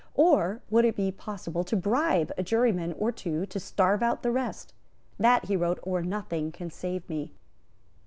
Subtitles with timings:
[0.15, 4.31] Or would it be possible to bribe a juryman or two to starve out the
[4.31, 4.73] rest?
[5.19, 7.33] "That," he wrote, "or nothing can save me."